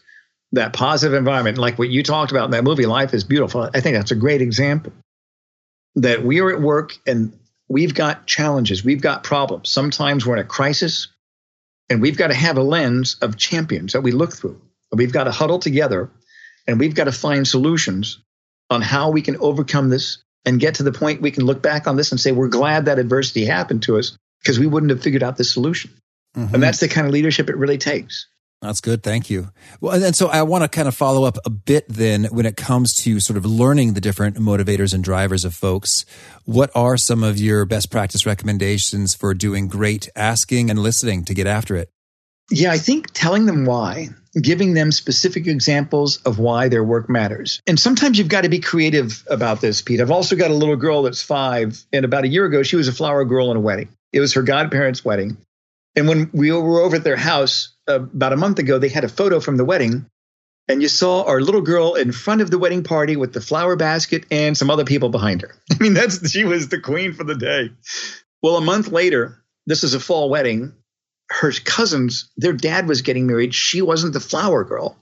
[0.53, 3.69] that positive environment, like what you talked about in that movie, Life is Beautiful.
[3.75, 4.93] I think that's a great example.
[5.97, 9.71] That we are at work and we've got challenges, we've got problems.
[9.71, 11.09] Sometimes we're in a crisis,
[11.89, 14.61] and we've got to have a lens of champions that we look through.
[14.93, 16.11] We've got to huddle together
[16.67, 18.19] and we've got to find solutions
[18.71, 21.87] on how we can overcome this and get to the point we can look back
[21.87, 25.03] on this and say, we're glad that adversity happened to us because we wouldn't have
[25.03, 25.91] figured out this solution.
[26.37, 26.55] Mm-hmm.
[26.55, 28.29] And that's the kind of leadership it really takes.
[28.61, 29.05] That's good.
[29.05, 29.51] Thank you.
[29.81, 32.57] Well, and so I want to kind of follow up a bit then when it
[32.57, 36.05] comes to sort of learning the different motivators and drivers of folks.
[36.45, 41.35] What are some of your best practice recommendations for doing great asking and listening to
[41.35, 41.89] get after it?
[42.51, 44.09] Yeah, I think telling them why,
[44.41, 47.61] giving them specific examples of why their work matters.
[47.67, 50.01] And sometimes you've got to be creative about this, Pete.
[50.01, 52.89] I've also got a little girl that's five, and about a year ago, she was
[52.89, 53.91] a flower girl in a wedding.
[54.13, 55.37] It was her godparents' wedding.
[55.95, 59.09] And when we were over at their house, about a month ago, they had a
[59.09, 60.07] photo from the wedding,
[60.69, 63.75] and you saw our little girl in front of the wedding party with the flower
[63.75, 65.55] basket and some other people behind her.
[65.73, 67.71] I mean, that's she was the queen for the day.
[68.43, 70.75] Well, a month later, this is a fall wedding.
[71.31, 73.55] Her cousins, their dad was getting married.
[73.55, 74.97] She wasn't the flower girl.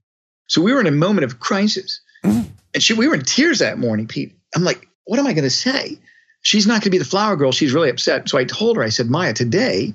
[0.49, 2.01] So we were in a moment of crisis.
[2.25, 2.49] Mm.
[2.75, 4.37] And she, we were in tears that morning, Pete.
[4.55, 5.99] I'm like, what am I going to say?
[6.43, 7.53] She's not going to be the flower girl.
[7.53, 8.29] She's really upset.
[8.29, 9.95] So I told her, I said, Maya, today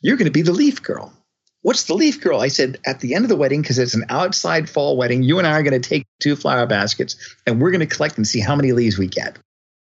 [0.00, 1.12] you're going to be the leaf girl
[1.68, 2.40] What's the leaf girl?
[2.40, 5.36] I said, At the end of the wedding, because it's an outside fall wedding, you
[5.36, 8.26] and I are going to take two flower baskets and we're going to collect and
[8.26, 9.36] see how many leaves we get.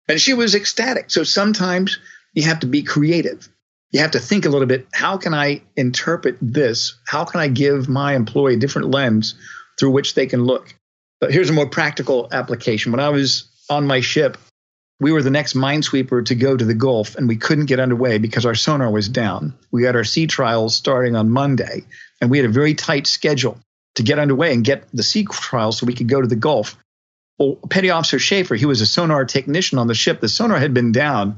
[0.09, 1.09] And she was ecstatic.
[1.09, 1.97] So sometimes
[2.33, 3.47] you have to be creative.
[3.91, 6.99] You have to think a little bit how can I interpret this?
[7.07, 9.35] How can I give my employee a different lens
[9.79, 10.75] through which they can look?
[11.21, 12.91] But here's a more practical application.
[12.91, 14.37] When I was on my ship,
[15.01, 18.19] we were the next minesweeper to go to the Gulf, and we couldn't get underway
[18.19, 19.55] because our sonar was down.
[19.71, 21.85] We had our sea trials starting on Monday,
[22.21, 23.57] and we had a very tight schedule
[23.95, 26.77] to get underway and get the sea trials so we could go to the Gulf.
[27.39, 30.21] Well, Petty Officer Schaefer, he was a sonar technician on the ship.
[30.21, 31.37] The sonar had been down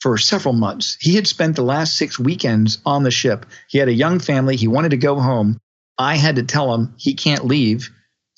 [0.00, 0.96] for several months.
[0.98, 3.46] He had spent the last six weekends on the ship.
[3.68, 4.56] He had a young family.
[4.56, 5.60] He wanted to go home.
[5.96, 7.90] I had to tell him he can't leave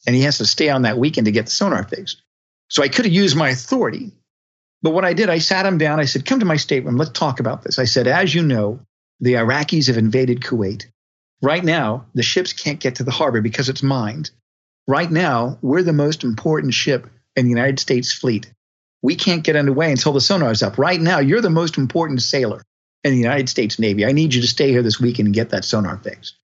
[0.07, 2.21] and he has to stay on that weekend to get the sonar fixed.
[2.69, 4.13] So I could have used my authority
[4.87, 5.99] but what I did, I sat him down.
[5.99, 6.97] I said, Come to my stateroom.
[6.97, 7.81] Let's talk about this.
[7.81, 8.79] I said, As you know,
[9.19, 10.87] the Iraqis have invaded Kuwait.
[11.43, 14.31] Right now, the ships can't get to the harbor because it's mined.
[14.87, 18.49] Right now, we're the most important ship in the United States fleet.
[19.03, 20.79] We can't get underway until the sonar is up.
[20.79, 22.63] Right now, you're the most important sailor
[23.03, 24.07] in the United States Navy.
[24.07, 26.39] I need you to stay here this weekend and get that sonar fixed.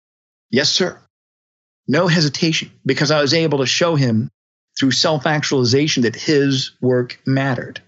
[0.49, 0.97] Yes, sir.
[1.89, 4.29] No hesitation, because I was able to show him
[4.79, 7.81] through self actualization that his work mattered.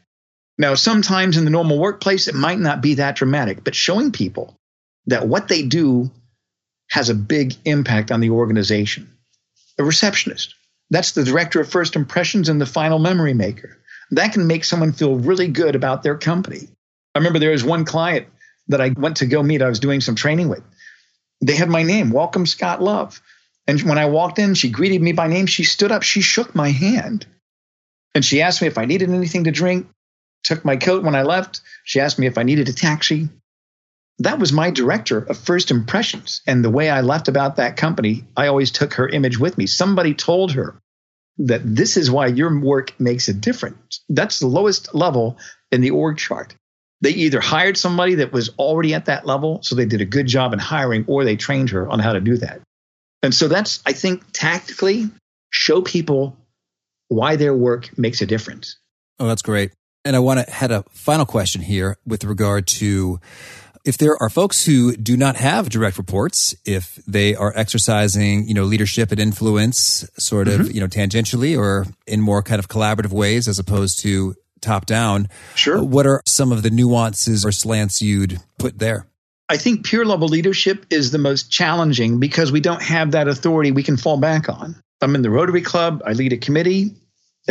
[0.58, 4.58] Now, sometimes in the normal workplace, it might not be that dramatic, but showing people
[5.08, 6.12] that what they do
[6.90, 9.10] has a big impact on the organization.
[9.80, 10.56] A receptionist,
[10.90, 13.78] that's the director of first impressions and the final memory maker.
[14.12, 16.68] That can make someone feel really good about their company.
[17.16, 18.28] I remember there was one client
[18.68, 20.64] that I went to go meet, I was doing some training with.
[21.42, 23.22] They had my name, Welcome Scott Love.
[23.68, 25.46] And when I walked in, she greeted me by name.
[25.46, 27.26] She stood up, she shook my hand,
[28.14, 29.88] and she asked me if I needed anything to drink
[30.44, 31.62] took my coat when I left.
[31.84, 33.30] She asked me if I needed a taxi.
[34.20, 36.42] That was my director of first impressions.
[36.46, 39.66] And the way I left about that company, I always took her image with me.
[39.66, 40.80] Somebody told her
[41.40, 44.04] that this is why your work makes a difference.
[44.10, 45.38] That's the lowest level
[45.72, 46.56] in the org chart.
[47.02, 50.28] They either hired somebody that was already at that level, so they did a good
[50.28, 52.62] job in hiring, or they trained her on how to do that.
[53.24, 55.10] And so that's, I think, tactically
[55.50, 56.38] show people
[57.08, 58.78] why their work makes a difference.
[59.20, 59.72] Oh, that's great.
[60.04, 63.20] And I want to had a final question here with regard to
[63.84, 68.54] if there are folks who do not have direct reports, if they are exercising, you
[68.54, 70.72] know, leadership and influence sort of, mm-hmm.
[70.72, 75.28] you know, tangentially or in more kind of collaborative ways as opposed to top down.
[75.56, 75.84] Sure.
[75.84, 79.08] What are some of the nuances or slants you'd put there?
[79.50, 83.72] I think peer level leadership is the most challenging because we don't have that authority
[83.72, 84.76] we can fall back on.
[85.02, 86.04] I'm in the Rotary Club.
[86.06, 86.96] I lead a committee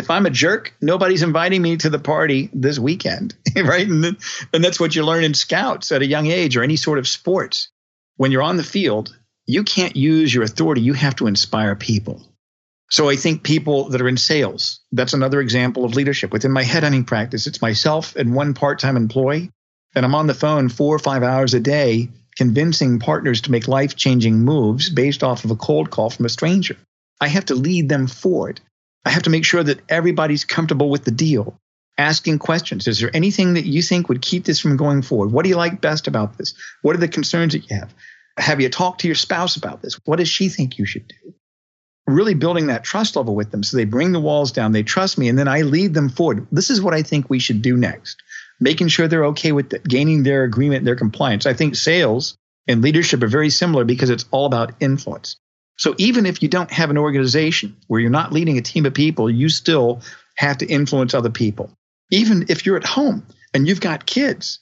[0.00, 3.86] if I'm a jerk, nobody's inviting me to the party this weekend, right?
[3.86, 4.16] And,
[4.52, 7.06] and that's what you learn in scouts at a young age or any sort of
[7.06, 7.68] sports.
[8.16, 10.80] When you're on the field, you can't use your authority.
[10.80, 12.22] You have to inspire people.
[12.90, 16.32] So I think people that are in sales, that's another example of leadership.
[16.32, 19.50] Within my headhunting practice, it's myself and one part-time employee,
[19.94, 23.68] and I'm on the phone four or five hours a day convincing partners to make
[23.68, 26.76] life-changing moves based off of a cold call from a stranger.
[27.20, 28.60] I have to lead them forward.
[29.04, 31.58] I have to make sure that everybody's comfortable with the deal.
[31.96, 32.86] Asking questions.
[32.86, 35.32] Is there anything that you think would keep this from going forward?
[35.32, 36.54] What do you like best about this?
[36.82, 37.92] What are the concerns that you have?
[38.38, 39.98] Have you talked to your spouse about this?
[40.04, 41.34] What does she think you should do?
[42.06, 45.18] Really building that trust level with them so they bring the walls down, they trust
[45.18, 46.46] me, and then I lead them forward.
[46.50, 48.22] This is what I think we should do next.
[48.58, 51.46] Making sure they're okay with it, gaining their agreement, their compliance.
[51.46, 52.36] I think sales
[52.66, 55.36] and leadership are very similar because it's all about influence.
[55.80, 58.92] So even if you don't have an organization where you're not leading a team of
[58.92, 60.02] people, you still
[60.36, 61.70] have to influence other people.
[62.10, 64.60] Even if you're at home and you've got kids,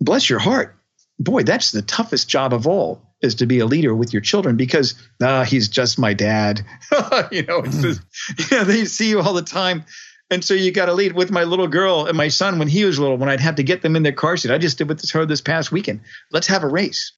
[0.00, 0.76] bless your heart.
[1.20, 4.56] Boy, that's the toughest job of all is to be a leader with your children
[4.56, 6.62] because ah, he's just my dad.
[7.30, 8.00] you know, it's just,
[8.66, 9.84] they see you all the time.
[10.32, 12.84] And so you got to lead with my little girl and my son when he
[12.84, 14.50] was little, when I'd have to get them in their car seat.
[14.50, 16.00] I just did with her this past weekend.
[16.32, 17.12] Let's have a race.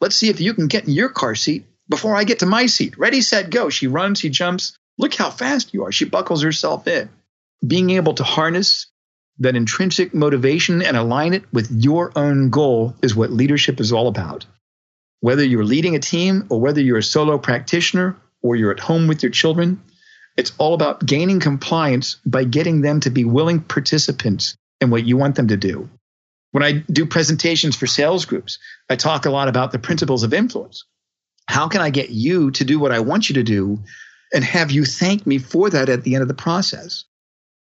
[0.00, 2.66] Let's see if you can get in your car seat before I get to my
[2.66, 2.98] seat.
[2.98, 3.70] Ready, set, go.
[3.70, 4.76] She runs, she jumps.
[4.98, 5.92] Look how fast you are.
[5.92, 7.08] She buckles herself in.
[7.66, 8.86] Being able to harness
[9.38, 14.08] that intrinsic motivation and align it with your own goal is what leadership is all
[14.08, 14.46] about.
[15.20, 19.08] Whether you're leading a team or whether you're a solo practitioner or you're at home
[19.08, 19.82] with your children,
[20.36, 25.16] it's all about gaining compliance by getting them to be willing participants in what you
[25.16, 25.88] want them to do.
[26.52, 30.34] When I do presentations for sales groups, I talk a lot about the principles of
[30.34, 30.84] influence.
[31.48, 33.80] How can I get you to do what I want you to do
[34.32, 37.04] and have you thank me for that at the end of the process?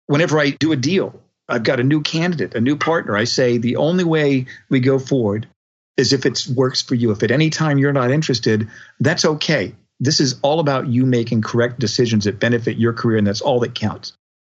[0.06, 3.16] Whenever I do a deal, I've got a new candidate, a new partner.
[3.16, 5.48] I say the only way we go forward
[5.96, 7.10] is if it works for you.
[7.10, 8.68] If at any time you're not interested,
[9.00, 9.74] that's okay.
[10.00, 13.60] This is all about you making correct decisions that benefit your career, and that's all
[13.60, 14.12] that counts.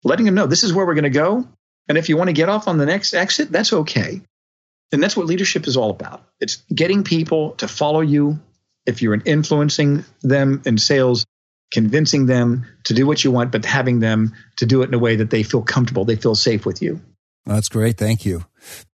[0.04, 1.48] Letting them know this is where we're going to go.
[1.88, 4.22] And if you want to get off on the next exit, that's okay.
[4.91, 6.24] And that's what leadership is all about.
[6.39, 8.39] It's getting people to follow you.
[8.89, 11.25] If you're influencing them in sales,
[11.71, 14.99] convincing them to do what you want, but having them to do it in a
[14.99, 16.99] way that they feel comfortable, they feel safe with you.
[17.45, 17.97] That's great.
[17.97, 18.43] Thank you.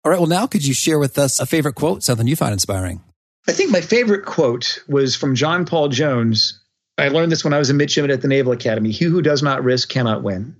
[0.05, 0.19] All right.
[0.19, 3.03] Well, now could you share with us a favorite quote, something you find inspiring?
[3.49, 6.61] I think my favorite quote was from John Paul Jones.
[6.97, 8.91] I learned this when I was a midshipman at the Naval Academy.
[8.91, 10.57] He who does not risk cannot win.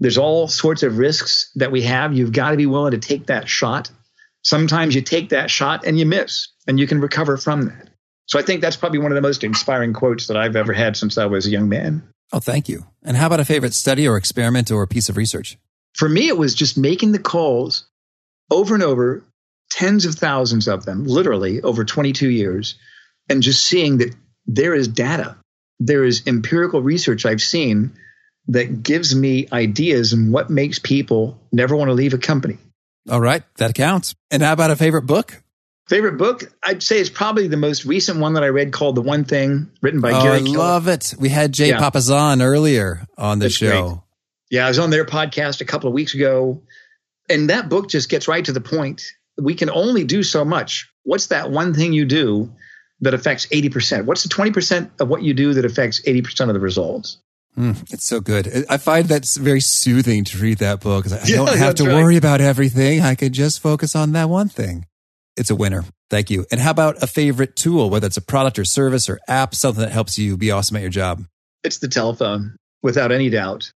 [0.00, 2.14] There's all sorts of risks that we have.
[2.14, 3.90] You've got to be willing to take that shot.
[4.42, 7.89] Sometimes you take that shot and you miss, and you can recover from that.
[8.26, 10.96] So I think that's probably one of the most inspiring quotes that I've ever had
[10.96, 12.08] since I was a young man.
[12.32, 12.86] Oh, thank you.
[13.02, 15.58] And how about a favorite study or experiment or a piece of research?
[15.94, 17.88] For me, it was just making the calls
[18.50, 19.24] over and over,
[19.70, 22.76] tens of thousands of them, literally over 22 years,
[23.28, 24.14] and just seeing that
[24.46, 25.36] there is data,
[25.78, 27.92] there is empirical research I've seen
[28.48, 32.58] that gives me ideas and what makes people never want to leave a company.
[33.08, 34.14] All right, that counts.
[34.30, 35.42] And how about a favorite book?
[35.90, 36.44] Favorite book?
[36.62, 39.68] I'd say it's probably the most recent one that I read called The One Thing,
[39.82, 40.36] written by oh, Gary.
[40.36, 40.58] I Keller.
[40.58, 41.14] love it.
[41.18, 41.80] We had Jay yeah.
[41.80, 43.88] Papasan earlier on the That's show.
[43.88, 44.00] Great.
[44.52, 46.62] Yeah, I was on their podcast a couple of weeks ago,
[47.28, 49.02] and that book just gets right to the point.
[49.36, 50.88] We can only do so much.
[51.02, 52.52] What's that one thing you do
[53.00, 54.04] that affects 80%?
[54.04, 57.18] What's the 20% of what you do that affects 80% of the results?
[57.58, 58.64] Mm, it's so good.
[58.70, 61.94] I find that's very soothing to read that book I Yeah, don't have to right.
[61.96, 63.00] worry about everything.
[63.00, 64.86] I can just focus on that one thing.
[65.40, 65.84] It's a winner.
[66.10, 66.44] Thank you.
[66.52, 69.80] And how about a favorite tool, whether it's a product or service or app, something
[69.80, 71.24] that helps you be awesome at your job?
[71.64, 73.72] It's the telephone, without any doubt.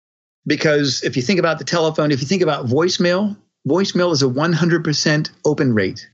[0.45, 4.25] Because if you think about the telephone, if you think about voicemail, voicemail is a
[4.25, 6.09] 100% open rate.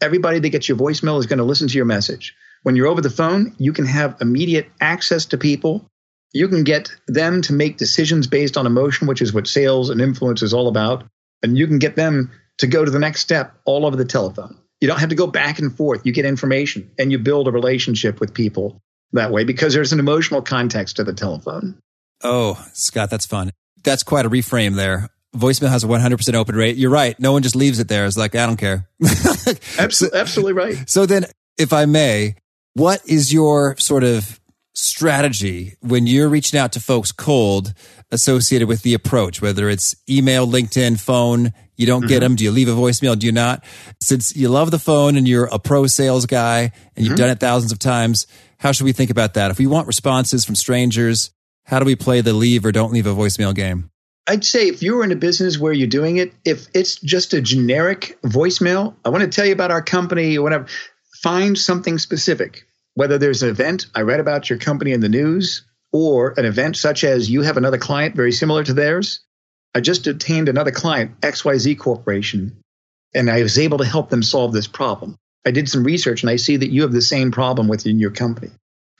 [0.00, 2.34] Everybody that gets your voicemail is going to listen to your message.
[2.62, 5.86] When you're over the phone, you can have immediate access to people.
[6.32, 10.00] You can get them to make decisions based on emotion, which is what sales and
[10.00, 11.04] influence is all about.
[11.42, 12.30] And you can get them
[12.60, 14.56] to go to the next step all over the telephone.
[14.80, 16.02] You don't have to go back and forth.
[16.04, 18.80] You get information and you build a relationship with people
[19.12, 21.78] that way because there's an emotional context to the telephone.
[22.22, 23.52] Oh, Scott, that's fun.
[23.82, 25.08] That's quite a reframe there.
[25.34, 26.76] Voicemail has a 100% open rate.
[26.76, 27.18] You're right.
[27.20, 28.06] No one just leaves it there.
[28.06, 28.88] It's like, I don't care.
[29.78, 30.88] Absolutely, absolutely right.
[30.88, 31.26] So then,
[31.58, 32.36] if I may,
[32.74, 34.40] what is your sort of
[34.76, 37.72] strategy when you're reaching out to folks cold
[38.10, 42.20] associated with the approach, whether it's email, LinkedIn, phone, you don't get mm-hmm.
[42.20, 42.36] them.
[42.36, 43.18] Do you leave a voicemail?
[43.18, 43.64] Do you not?
[44.00, 47.16] Since you love the phone and you're a pro sales guy and you've mm-hmm.
[47.16, 48.26] done it thousands of times,
[48.58, 49.50] how should we think about that?
[49.50, 51.30] If we want responses from strangers,
[51.64, 53.90] how do we play the leave or don't leave a voicemail game?
[54.28, 57.40] I'd say if you're in a business where you're doing it, if it's just a
[57.40, 60.66] generic voicemail, I want to tell you about our company or whatever.
[61.22, 65.64] Find something specific, whether there's an event I read about your company in the news
[65.92, 69.20] or an event such as you have another client very similar to theirs.
[69.74, 72.56] I just obtained another client, XYZ Corporation,
[73.14, 75.16] and I was able to help them solve this problem.
[75.44, 78.10] I did some research and I see that you have the same problem within your
[78.10, 78.50] company.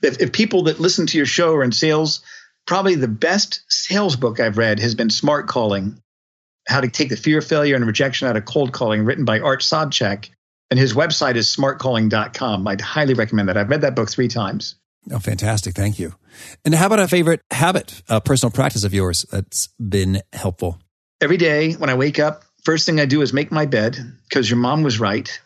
[0.03, 2.21] If, if people that listen to your show are in sales,
[2.67, 6.03] probably the best sales book I've read has been Smart Calling
[6.69, 9.41] How to Take the Fear of Failure and Rejection Out of Cold Calling, written by
[9.41, 10.29] Art Sobczak.
[10.71, 12.67] And his website is smartcalling.com.
[12.67, 13.57] I'd highly recommend that.
[13.57, 14.75] I've read that book three times.
[15.13, 15.75] Oh, fantastic.
[15.75, 16.15] Thank you.
[16.65, 20.81] And how about a favorite habit, a personal practice of yours that's been helpful?
[21.21, 23.97] Every day when I wake up, first thing I do is make my bed
[24.29, 25.41] because your mom was right.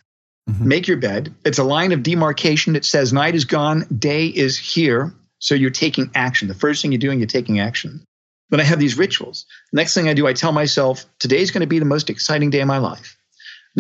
[0.49, 0.67] Mm-hmm.
[0.67, 1.35] Make your bed.
[1.45, 2.75] It's a line of demarcation.
[2.75, 5.13] It says night is gone, day is here.
[5.39, 6.49] So you're taking action.
[6.49, 8.03] The first thing you're doing, you're taking action.
[8.51, 9.47] Then I have these rituals.
[9.73, 12.61] Next thing I do, I tell myself, today's going to be the most exciting day
[12.61, 13.17] of my life.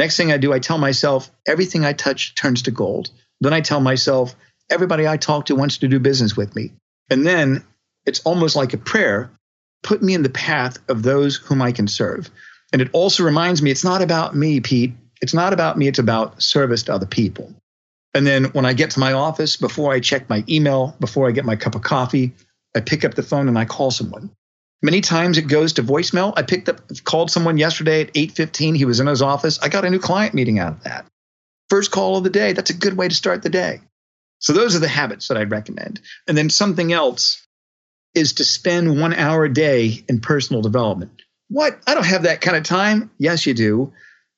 [0.00, 3.10] Next thing I do, I tell myself, everything I touch turns to gold.
[3.42, 4.34] Then I tell myself,
[4.70, 6.72] everybody I talk to wants to do business with me.
[7.10, 7.64] And then
[8.06, 9.30] it's almost like a prayer
[9.82, 12.30] put me in the path of those whom I can serve.
[12.72, 14.94] And it also reminds me it's not about me, Pete.
[15.20, 17.52] It's not about me, it's about service to other people.
[18.14, 21.32] And then when I get to my office, before I check my email, before I
[21.32, 22.32] get my cup of coffee,
[22.74, 24.30] I pick up the phone and I call someone.
[24.82, 26.32] Many times it goes to voicemail.
[26.36, 28.74] I picked up, called someone yesterday at 8:15.
[28.74, 29.58] He was in his office.
[29.60, 31.06] I got a new client meeting out of that.
[31.68, 32.52] First call of the day.
[32.52, 33.80] That's a good way to start the day.
[34.38, 36.00] So those are the habits that I'd recommend.
[36.26, 37.46] And then something else
[38.14, 41.22] is to spend one hour a day in personal development.
[41.48, 41.78] What?
[41.86, 43.10] I don't have that kind of time.
[43.18, 43.92] Yes, you do.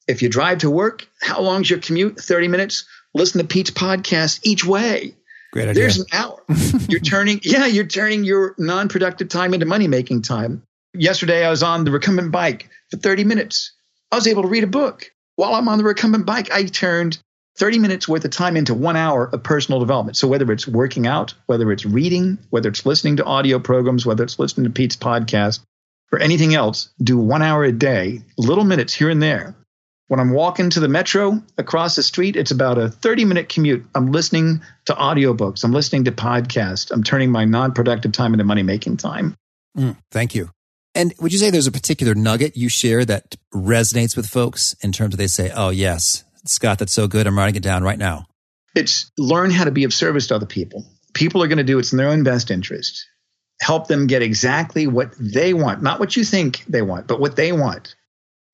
[0.09, 2.18] If you drive to work, how long's your commute?
[2.18, 2.84] 30 minutes.
[3.14, 5.14] Listen to Pete's podcast each way.
[5.53, 5.82] Great idea.
[5.82, 6.42] There's an hour.
[6.88, 10.62] you're turning, yeah, you're turning your non productive time into money making time.
[10.94, 13.72] Yesterday, I was on the recumbent bike for 30 minutes.
[14.11, 15.11] I was able to read a book.
[15.36, 17.18] While I'm on the recumbent bike, I turned
[17.59, 20.16] 30 minutes worth of time into one hour of personal development.
[20.16, 24.24] So whether it's working out, whether it's reading, whether it's listening to audio programs, whether
[24.24, 25.61] it's listening to Pete's podcast,
[26.12, 29.55] or anything else, do one hour a day, little minutes here and there.
[30.09, 33.86] When I'm walking to the metro across the street, it's about a 30 minute commute.
[33.94, 35.64] I'm listening to audiobooks.
[35.64, 36.90] I'm listening to podcasts.
[36.90, 39.34] I'm turning my non productive time into money making time.
[39.76, 40.50] Mm, thank you.
[40.94, 44.92] And would you say there's a particular nugget you share that resonates with folks in
[44.92, 47.26] terms of they say, oh, yes, Scott, that's so good.
[47.26, 48.26] I'm writing it down right now.
[48.74, 50.84] It's learn how to be of service to other people.
[51.14, 53.07] People are going to do what's in their own best interest.
[53.61, 57.36] Help them get exactly what they want, not what you think they want, but what
[57.36, 57.94] they want.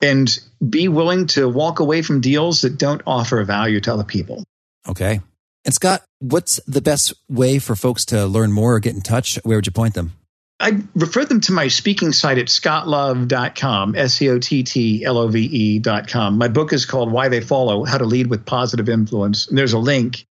[0.01, 0.29] And
[0.67, 4.45] be willing to walk away from deals that don't offer value to other people.
[4.89, 5.21] Okay.
[5.65, 9.39] And Scott, what's the best way for folks to learn more or get in touch?
[9.43, 10.13] Where would you point them?
[10.61, 15.19] I refer them to my speaking site at scottlove.com, S C O T T L
[15.19, 16.37] O V E.com.
[16.37, 19.49] My book is called Why They Follow How to Lead with Positive Influence.
[19.49, 20.27] And there's a link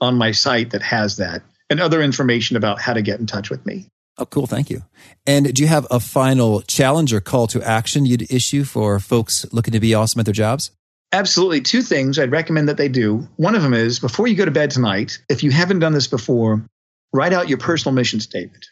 [0.00, 3.50] on my site that has that and other information about how to get in touch
[3.50, 3.86] with me.
[4.22, 4.46] Oh, cool.
[4.46, 4.84] Thank you.
[5.26, 9.44] And do you have a final challenge or call to action you'd issue for folks
[9.52, 10.70] looking to be awesome at their jobs?
[11.10, 11.60] Absolutely.
[11.60, 13.28] Two things I'd recommend that they do.
[13.34, 16.06] One of them is before you go to bed tonight, if you haven't done this
[16.06, 16.64] before,
[17.12, 18.64] write out your personal mission statement.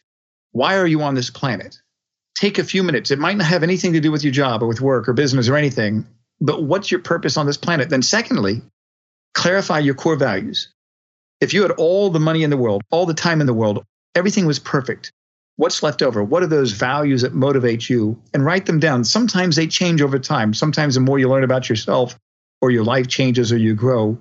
[0.53, 1.76] Why are you on this planet?
[2.36, 3.11] Take a few minutes.
[3.11, 5.48] It might not have anything to do with your job or with work or business
[5.48, 6.07] or anything,
[6.40, 7.90] but what's your purpose on this planet?
[7.90, 8.62] Then, secondly,
[9.34, 10.72] clarify your core values.
[11.40, 13.84] If you had all the money in the world, all the time in the world,
[14.14, 15.12] everything was perfect,
[15.61, 16.24] what's left over?
[16.24, 18.20] What are those values that motivate you?
[18.32, 19.04] And write them down.
[19.04, 20.54] Sometimes they change over time.
[20.54, 22.18] Sometimes the more you learn about yourself
[22.62, 24.18] or your life changes or you grow,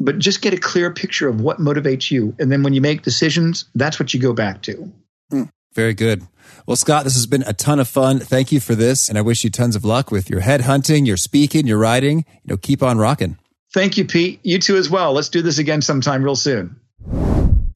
[0.00, 2.34] but just get a clear picture of what motivates you.
[2.38, 4.92] And then when you make decisions, that's what you go back to.
[5.32, 5.48] Mm.
[5.72, 6.26] Very good.
[6.66, 8.18] Well, Scott, this has been a ton of fun.
[8.18, 9.08] Thank you for this.
[9.08, 12.24] And I wish you tons of luck with your head hunting, your speaking, your writing.
[12.42, 13.38] You know, keep on rocking.
[13.72, 14.40] Thank you, Pete.
[14.42, 15.12] You too as well.
[15.12, 16.80] Let's do this again sometime real soon.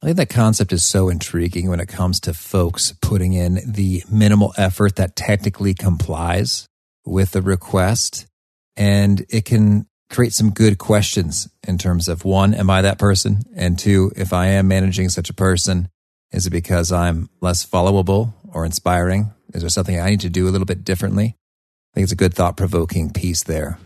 [0.01, 4.03] I think that concept is so intriguing when it comes to folks putting in the
[4.11, 6.67] minimal effort that technically complies
[7.05, 8.27] with the request.
[8.75, 13.41] And it can create some good questions in terms of one, am I that person?
[13.55, 15.89] And two, if I am managing such a person,
[16.31, 19.31] is it because I'm less followable or inspiring?
[19.53, 21.35] Is there something I need to do a little bit differently?
[21.93, 23.79] I think it's a good thought provoking piece there.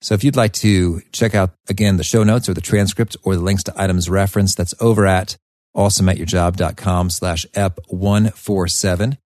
[0.00, 3.34] So if you'd like to check out again the show notes or the transcript or
[3.34, 5.36] the links to items referenced, that's over at
[5.76, 9.18] awesomeatyourjob.com slash ep147.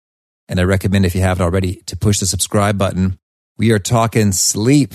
[0.48, 3.18] And I recommend if you haven't already to push the subscribe button.
[3.56, 4.94] We are talking sleep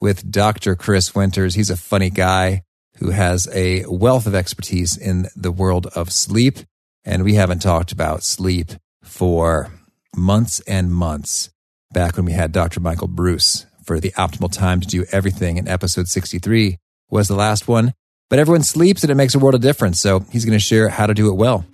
[0.00, 0.74] with Dr.
[0.74, 1.54] Chris Winters.
[1.54, 2.62] He's a funny guy
[2.96, 6.58] who has a wealth of expertise in the world of sleep.
[7.04, 9.72] And we haven't talked about sleep for
[10.16, 11.50] months and months
[11.92, 12.80] back when we had Dr.
[12.80, 16.76] Michael Breus for the optimal time to do everything in episode 63
[17.10, 17.94] was the last one.
[18.28, 19.98] But everyone sleeps and it makes a world of difference.
[19.98, 21.64] So he's going to share how to do it well.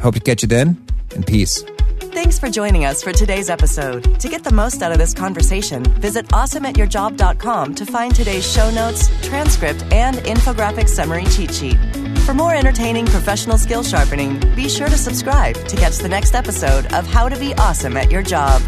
[0.00, 0.82] Hope to catch you then
[1.14, 1.62] and peace.
[2.00, 4.18] Thanks for joining us for today's episode.
[4.18, 9.10] To get the most out of this conversation, visit awesomeatyourjob.com to find today's show notes,
[9.26, 11.78] transcript, and infographic summary cheat sheet.
[12.24, 16.90] For more entertaining professional skill sharpening, be sure to subscribe to catch the next episode
[16.94, 18.62] of How to Be Awesome at Your Job.